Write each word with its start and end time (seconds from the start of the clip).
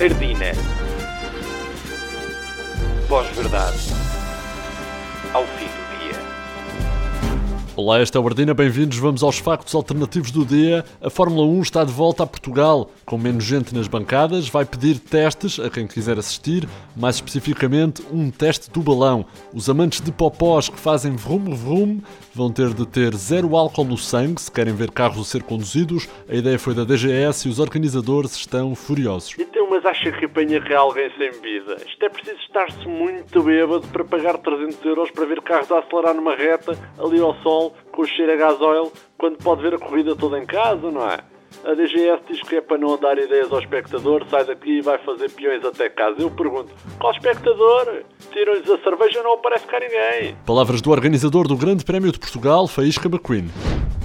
Ardina. 0.00 0.52
Pós-verdade. 3.08 3.78
Ao 5.34 5.44
fim 5.44 5.66
do 5.66 5.98
dia. 5.98 6.20
Olá, 7.74 7.98
esta 7.98 8.16
é 8.16 8.20
o 8.20 8.26
Ardina, 8.26 8.54
bem-vindos. 8.54 8.96
Vamos 8.98 9.24
aos 9.24 9.38
factos 9.38 9.74
alternativos 9.74 10.30
do 10.30 10.44
dia. 10.44 10.84
A 11.02 11.10
Fórmula 11.10 11.44
1 11.48 11.62
está 11.62 11.82
de 11.82 11.92
volta 11.92 12.22
a 12.22 12.26
Portugal, 12.28 12.92
com 13.04 13.18
menos 13.18 13.42
gente 13.42 13.74
nas 13.74 13.88
bancadas, 13.88 14.48
vai 14.48 14.64
pedir 14.64 15.00
testes 15.00 15.58
a 15.58 15.68
quem 15.68 15.88
quiser 15.88 16.16
assistir, 16.16 16.68
mais 16.94 17.16
especificamente 17.16 18.00
um 18.12 18.30
teste 18.30 18.70
do 18.70 18.80
balão. 18.80 19.26
Os 19.52 19.68
amantes 19.68 20.00
de 20.00 20.12
popós 20.12 20.68
que 20.68 20.78
fazem 20.78 21.16
vrum 21.16 21.56
vrum 21.56 22.00
vão 22.32 22.52
ter 22.52 22.72
de 22.72 22.86
ter 22.86 23.16
zero 23.16 23.56
álcool 23.56 23.84
no 23.84 23.98
sangue 23.98 24.40
se 24.40 24.52
querem 24.52 24.74
ver 24.74 24.92
carros 24.92 25.20
a 25.20 25.24
ser 25.24 25.42
conduzidos. 25.42 26.08
A 26.28 26.36
ideia 26.36 26.56
foi 26.56 26.72
da 26.72 26.84
DGS 26.84 27.48
e 27.48 27.50
os 27.50 27.58
organizadores 27.58 28.36
estão 28.36 28.76
furiosos. 28.76 29.34
Mas 29.70 29.84
acha 29.84 30.10
que 30.12 30.24
apanha 30.24 30.60
real 30.60 30.86
alguém 30.86 31.10
sem 31.18 31.30
bebida? 31.32 31.76
Isto 31.86 32.04
é 32.04 32.08
preciso 32.08 32.38
estar-se 32.40 32.88
muito 32.88 33.42
bêbado 33.42 33.86
para 33.88 34.04
pagar 34.04 34.38
300 34.38 34.84
euros 34.84 35.10
para 35.10 35.26
ver 35.26 35.42
carros 35.42 35.70
a 35.70 35.80
acelerar 35.80 36.14
numa 36.14 36.34
reta, 36.34 36.76
ali 36.98 37.20
ao 37.20 37.34
sol, 37.42 37.74
com 37.92 38.02
o 38.02 38.06
cheiro 38.06 38.32
a 38.32 38.36
gasóleo, 38.36 38.90
quando 39.18 39.36
pode 39.36 39.62
ver 39.62 39.74
a 39.74 39.78
corrida 39.78 40.16
toda 40.16 40.38
em 40.38 40.46
casa, 40.46 40.90
não 40.90 41.08
é? 41.08 41.18
A 41.64 41.74
DGS 41.74 42.22
diz 42.28 42.40
que 42.42 42.56
é 42.56 42.60
para 42.60 42.78
não 42.78 42.96
dar 42.96 43.18
ideias 43.18 43.52
ao 43.52 43.58
espectador, 43.58 44.24
sai 44.30 44.44
daqui 44.44 44.78
e 44.78 44.80
vai 44.80 44.98
fazer 44.98 45.30
peões 45.30 45.64
até 45.64 45.88
casa. 45.88 46.16
Eu 46.18 46.30
pergunto, 46.30 46.72
qual 46.98 47.12
espectador? 47.12 48.02
Tiram-lhes 48.32 48.70
a 48.70 48.78
cerveja 48.78 49.22
não 49.22 49.34
aparece 49.34 49.66
cá 49.66 49.78
ninguém. 49.80 50.36
Palavras 50.46 50.80
do 50.80 50.90
organizador 50.90 51.46
do 51.48 51.56
Grande 51.56 51.84
Prémio 51.84 52.12
de 52.12 52.18
Portugal, 52.18 52.68
Faísca 52.68 53.08
McQueen. 53.08 53.48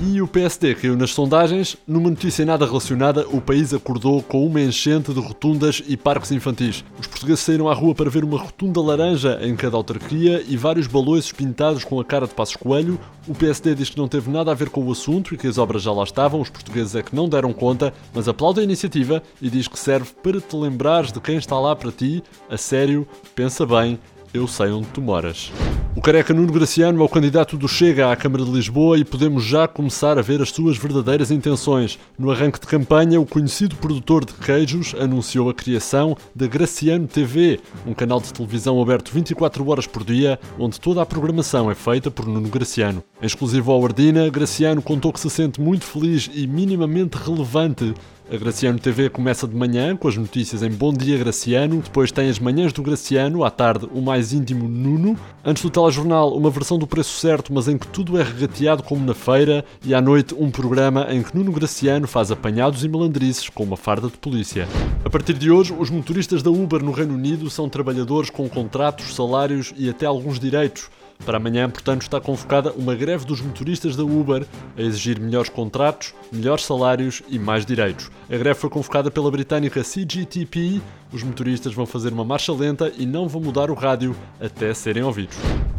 E 0.00 0.20
o 0.20 0.26
PSD 0.26 0.74
caiu 0.74 0.96
nas 0.96 1.10
sondagens. 1.10 1.76
Numa 1.86 2.10
notícia 2.10 2.44
nada 2.44 2.66
relacionada, 2.66 3.26
o 3.28 3.40
país 3.40 3.72
acordou 3.72 4.22
com 4.22 4.46
uma 4.46 4.60
enchente 4.60 5.12
de 5.12 5.20
rotundas 5.20 5.82
e 5.86 5.96
parques 5.96 6.32
infantis. 6.32 6.84
Os 6.98 7.06
portugueses 7.06 7.40
saíram 7.40 7.68
à 7.68 7.74
rua 7.74 7.94
para 7.94 8.10
ver 8.10 8.24
uma 8.24 8.38
rotunda 8.38 8.80
laranja 8.80 9.38
em 9.42 9.54
cada 9.54 9.76
autarquia 9.76 10.42
e 10.48 10.56
vários 10.56 10.86
balões 10.86 11.30
pintados 11.30 11.84
com 11.84 12.00
a 12.00 12.04
cara 12.04 12.26
de 12.26 12.34
Passos 12.34 12.56
Coelho. 12.56 12.98
O 13.28 13.34
PSD 13.34 13.74
diz 13.74 13.90
que 13.90 13.98
não 13.98 14.08
teve 14.08 14.30
nada 14.30 14.50
a 14.50 14.54
ver 14.54 14.70
com 14.70 14.82
o 14.84 14.90
assunto 14.90 15.34
e 15.34 15.38
que 15.38 15.46
as 15.46 15.58
obras 15.58 15.82
já 15.82 15.92
lá 15.92 16.02
estavam, 16.02 16.40
os 16.40 16.50
portugueses 16.50 16.96
é 16.96 17.02
que 17.02 17.14
não 17.14 17.28
deram 17.28 17.52
conta, 17.52 17.94
mas 18.12 18.26
aplaude 18.26 18.60
a 18.60 18.64
iniciativa 18.64 19.22
e 19.40 19.48
diz 19.48 19.68
que 19.68 19.78
serve 19.78 20.10
para 20.22 20.40
te 20.40 20.56
lembrares 20.56 21.12
de 21.12 21.20
quem 21.20 21.36
está 21.36 21.58
lá 21.58 21.76
para 21.76 21.92
ti. 21.92 22.22
A 22.50 22.56
sério, 22.56 23.06
pensa 23.34 23.64
bem, 23.64 23.98
eu 24.34 24.48
sei 24.48 24.70
onde 24.70 24.88
tu 24.88 25.00
moras. 25.00 25.52
O 25.94 26.00
careca 26.00 26.32
Nuno 26.32 26.50
Graciano 26.50 27.02
é 27.02 27.04
o 27.04 27.08
candidato 27.08 27.54
do 27.54 27.68
Chega 27.68 28.10
à 28.10 28.16
Câmara 28.16 28.42
de 28.42 28.50
Lisboa 28.50 28.96
e 28.96 29.04
podemos 29.04 29.44
já 29.44 29.68
começar 29.68 30.18
a 30.18 30.22
ver 30.22 30.40
as 30.40 30.48
suas 30.48 30.78
verdadeiras 30.78 31.30
intenções. 31.30 31.98
No 32.18 32.30
arranque 32.30 32.58
de 32.58 32.66
campanha, 32.66 33.20
o 33.20 33.26
conhecido 33.26 33.76
produtor 33.76 34.24
de 34.24 34.32
queijos 34.32 34.94
anunciou 34.98 35.50
a 35.50 35.54
criação 35.54 36.16
da 36.34 36.46
Graciano 36.46 37.06
TV, 37.06 37.60
um 37.86 37.92
canal 37.92 38.22
de 38.22 38.32
televisão 38.32 38.80
aberto 38.80 39.12
24 39.12 39.68
horas 39.68 39.86
por 39.86 40.02
dia, 40.02 40.40
onde 40.58 40.80
toda 40.80 41.02
a 41.02 41.06
programação 41.06 41.70
é 41.70 41.74
feita 41.74 42.10
por 42.10 42.26
Nuno 42.26 42.48
Graciano. 42.48 43.04
Em 43.20 43.26
exclusivo 43.26 43.70
ao 43.70 43.84
Ardina, 43.84 44.30
Graciano 44.30 44.80
contou 44.80 45.12
que 45.12 45.20
se 45.20 45.28
sente 45.28 45.60
muito 45.60 45.84
feliz 45.84 46.30
e 46.32 46.46
minimamente 46.46 47.18
relevante 47.18 47.94
a 48.32 48.36
Graciano 48.38 48.78
TV 48.78 49.10
começa 49.10 49.46
de 49.46 49.54
manhã 49.54 49.94
com 49.94 50.08
as 50.08 50.16
notícias 50.16 50.62
em 50.62 50.70
Bom 50.70 50.90
Dia 50.90 51.18
Graciano, 51.18 51.82
depois 51.82 52.10
tem 52.10 52.30
as 52.30 52.38
manhãs 52.38 52.72
do 52.72 52.82
Graciano, 52.82 53.44
à 53.44 53.50
tarde 53.50 53.86
o 53.92 54.00
mais 54.00 54.32
íntimo 54.32 54.66
Nuno, 54.66 55.18
antes 55.44 55.62
do 55.62 55.68
telejornal 55.82 56.36
uma 56.36 56.50
versão 56.50 56.78
do 56.78 56.86
preço 56.86 57.18
certo, 57.18 57.52
mas 57.52 57.66
em 57.66 57.76
que 57.76 57.88
tudo 57.88 58.18
é 58.18 58.22
regateado 58.22 58.84
como 58.84 59.04
na 59.04 59.14
feira, 59.14 59.64
e 59.84 59.92
à 59.92 60.00
noite 60.00 60.32
um 60.34 60.48
programa 60.48 61.08
em 61.10 61.22
que 61.22 61.36
Nuno 61.36 61.50
Graciano 61.50 62.06
faz 62.06 62.30
apanhados 62.30 62.84
e 62.84 62.88
melandrices 62.88 63.48
com 63.48 63.64
uma 63.64 63.76
farda 63.76 64.06
de 64.06 64.16
polícia. 64.16 64.68
A 65.04 65.10
partir 65.10 65.34
de 65.34 65.50
hoje, 65.50 65.74
os 65.76 65.90
motoristas 65.90 66.42
da 66.42 66.50
Uber 66.50 66.82
no 66.82 66.92
Reino 66.92 67.14
Unido 67.14 67.50
são 67.50 67.68
trabalhadores 67.68 68.30
com 68.30 68.48
contratos, 68.48 69.14
salários 69.14 69.74
e 69.76 69.90
até 69.90 70.06
alguns 70.06 70.38
direitos. 70.38 70.88
Para 71.24 71.36
amanhã, 71.36 71.70
portanto, 71.70 72.02
está 72.02 72.20
convocada 72.20 72.72
uma 72.72 72.94
greve 72.94 73.24
dos 73.24 73.40
motoristas 73.40 73.94
da 73.94 74.02
Uber 74.02 74.44
a 74.76 74.82
exigir 74.82 75.20
melhores 75.20 75.48
contratos, 75.48 76.14
melhores 76.32 76.64
salários 76.64 77.22
e 77.28 77.38
mais 77.38 77.64
direitos. 77.64 78.10
A 78.28 78.36
greve 78.36 78.58
foi 78.58 78.70
convocada 78.70 79.10
pela 79.10 79.30
britânica 79.30 79.82
CGTP. 79.82 80.80
Os 81.12 81.22
motoristas 81.22 81.74
vão 81.74 81.86
fazer 81.86 82.12
uma 82.12 82.24
marcha 82.24 82.52
lenta 82.52 82.92
e 82.96 83.06
não 83.06 83.28
vão 83.28 83.40
mudar 83.40 83.70
o 83.70 83.74
rádio 83.74 84.16
até 84.40 84.74
serem 84.74 85.02
ouvidos. 85.02 85.36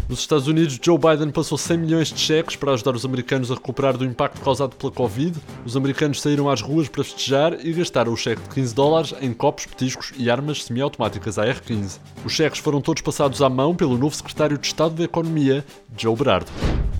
Nos 0.09 0.19
Estados 0.19 0.47
Unidos, 0.47 0.77
Joe 0.81 0.97
Biden 0.97 1.31
passou 1.31 1.57
100 1.57 1.77
milhões 1.77 2.07
de 2.09 2.19
cheques 2.19 2.55
para 2.55 2.73
ajudar 2.73 2.95
os 2.95 3.05
americanos 3.05 3.49
a 3.49 3.55
recuperar 3.55 3.97
do 3.97 4.03
impacto 4.03 4.41
causado 4.41 4.75
pela 4.75 4.91
Covid. 4.91 5.37
Os 5.65 5.77
americanos 5.77 6.21
saíram 6.21 6.49
às 6.49 6.61
ruas 6.61 6.89
para 6.89 7.03
festejar 7.03 7.65
e 7.65 7.71
gastaram 7.71 8.11
o 8.11 8.17
cheque 8.17 8.41
de 8.41 8.49
15 8.49 8.75
dólares 8.75 9.13
em 9.21 9.33
copos, 9.33 9.65
petiscos 9.65 10.11
e 10.17 10.29
armas 10.29 10.63
semiautomáticas 10.63 11.39
AR-15. 11.39 11.99
Os 12.25 12.33
cheques 12.33 12.59
foram 12.59 12.81
todos 12.81 13.01
passados 13.01 13.41
à 13.41 13.49
mão 13.49 13.75
pelo 13.75 13.97
novo 13.97 14.15
secretário 14.15 14.57
de 14.57 14.67
Estado 14.67 14.93
da 14.95 15.03
Economia, 15.03 15.65
Joe 15.97 16.15
Berardo. 16.15 16.51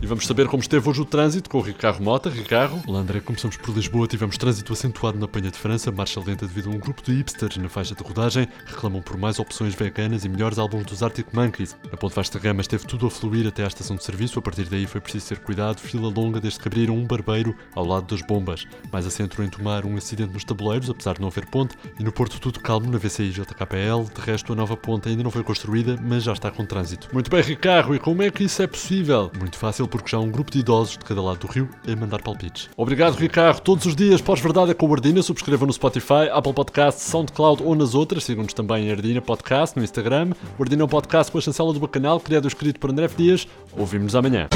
E 0.04 0.06
vamos 0.06 0.28
saber 0.28 0.50
como 0.50 0.62
esteve 0.62 0.90
hoje 0.90 1.00
o 1.00 1.06
trânsito 1.06 1.50
com 1.50 1.60
o 1.60 1.62
Ricardo 1.62 2.04
Mota. 2.04 2.30
Ricardo. 2.30 2.78
Olá 2.86 3.00
André, 3.00 3.22
começamos 3.22 3.56
por 3.56 3.74
Lisboa. 3.74 4.06
Tivemos 4.06 4.38
trânsito 4.38 4.74
acentuado 4.74 5.18
na 5.18 5.30
Penha 5.30 5.50
de 5.50 5.58
França, 5.58 5.94
marcha 5.94 6.20
lenta 6.20 6.46
devido 6.46 6.70
a 6.70 6.76
um 6.76 6.78
grupo 6.78 7.02
de 7.02 7.14
hipsters 7.14 7.56
na 7.56 7.70
faixa 7.70 7.96
de 7.96 8.04
rodagem. 8.04 8.46
Reclamam 8.66 9.02
por 9.02 9.16
mais 9.18 9.40
opções 9.40 9.74
veganas 9.74 10.26
e 10.26 10.30
melhores 10.30 10.60
álbuns 10.60 10.84
dos 10.84 11.02
Arctic 11.02 11.28
Monkeys. 11.32 11.78
A 11.90 11.96
Ponte 11.96 12.16
Vasta 12.16 12.38
Gama 12.38 12.60
esteve 12.60 12.86
tudo 12.86 13.08
a 13.08 13.10
fluir 13.10 13.48
até 13.48 13.64
à 13.64 13.68
estação 13.68 13.96
de 13.96 14.04
serviço. 14.04 14.38
A 14.40 14.42
partir 14.42 14.66
daí 14.66 14.86
foi 14.86 15.00
preciso 15.00 15.30
ter 15.30 15.40
cuidado. 15.40 15.80
Fila 15.80 16.10
longa 16.14 16.42
desde 16.42 16.60
que 16.60 16.68
abriram 16.68 16.98
um 16.98 17.08
barbeiro 17.08 17.56
ao 17.74 17.86
lado 17.86 18.06
das 18.14 18.22
bombas. 18.28 18.68
Mais 18.92 19.06
acento 19.06 19.42
em 19.42 19.48
tomar 19.48 19.86
um 19.86 19.96
acidente 19.96 20.34
nos 20.34 20.44
tabuleiros, 20.44 20.90
apesar 20.90 21.14
de 21.14 21.22
não 21.22 21.30
haver 21.30 21.46
ponte. 21.46 21.78
E 21.98 22.04
no 22.04 22.12
Porto 22.12 22.42
tudo 22.42 22.60
calmo 22.60 22.92
na 22.92 22.98
VCI 22.98 23.30
JKPL. 23.30 24.14
De 24.14 24.20
resto, 24.20 24.52
a 24.52 24.56
nova 24.58 24.76
ponte 24.76 25.08
ainda 25.08 25.24
não 25.24 25.32
foi 25.32 25.46
construída, 25.46 25.98
mas 26.04 26.24
já 26.24 26.34
está 26.34 26.52
com 26.52 26.66
trânsito. 26.66 27.08
Muito 27.14 27.32
bem, 27.32 27.42
Ricardo. 27.42 27.96
E 27.96 28.00
como 28.00 28.22
é 28.22 28.30
que 28.30 28.44
isso 28.44 28.62
é 28.62 28.68
possível? 28.68 29.32
Muito 29.40 29.58
fácil, 29.58 29.88
porque 29.94 30.10
já 30.10 30.18
há 30.18 30.22
um 30.22 30.32
grupo 30.32 30.50
de 30.50 30.58
idosos 30.58 30.98
de 30.98 31.06
cada 31.06 31.22
lado 31.22 31.38
do 31.38 31.48
rio 31.48 31.70
a 31.88 31.96
mandar 31.96 32.20
palpites. 32.20 32.68
Obrigado, 32.76 33.14
Ricardo. 33.14 33.60
Todos 33.60 33.86
os 33.86 33.96
dias, 33.96 34.22
pós-verdade 34.22 34.72
é 34.72 34.74
com 34.74 34.88
o 34.88 34.94
Ardina. 34.94 35.22
Subscreva 35.22 35.68
no 35.68 35.72
Spotify, 35.72 36.30
Apple 36.32 36.52
Podcasts, 36.52 37.04
SoundCloud 37.04 37.62
ou 37.62 37.76
nas 37.76 37.94
outras. 37.94 38.24
Sigam-nos 38.24 38.54
também 38.56 38.88
em 38.88 38.92
Ardina 38.92 39.22
Podcast 39.22 39.78
no 39.78 39.84
Instagram. 39.84 40.32
O 40.58 40.64
Ardina 40.64 40.82
é 40.82 40.86
um 40.86 40.90
podcast 40.90 41.32
com 41.32 41.38
a 41.38 41.42
chancela 41.42 41.72
do 41.72 41.80
Bacanal, 41.80 42.20
criado 42.20 42.46
e 42.46 42.48
escrito 42.48 42.80
por 42.80 42.90
André 42.90 43.06
F. 43.06 43.16
Dias. 43.16 43.48
Ouvimos-nos 43.78 44.16
amanhã. 44.16 44.50